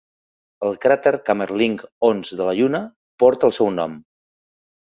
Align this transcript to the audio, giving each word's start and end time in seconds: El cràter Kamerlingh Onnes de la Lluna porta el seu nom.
El 0.69 0.79
cràter 0.85 1.11
Kamerlingh 1.27 1.83
Onnes 2.09 2.33
de 2.39 2.49
la 2.49 2.57
Lluna 2.61 2.81
porta 3.25 3.51
el 3.51 3.55
seu 3.59 3.71
nom. 3.77 3.99